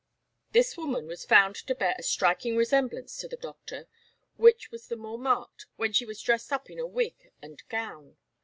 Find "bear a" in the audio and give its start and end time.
1.75-2.01